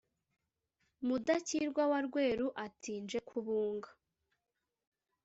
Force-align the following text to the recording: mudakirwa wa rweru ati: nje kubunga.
mudakirwa 1.05 1.83
wa 1.91 1.99
rweru 2.05 2.47
ati: 2.65 2.93
nje 3.03 3.19
kubunga. 3.29 3.89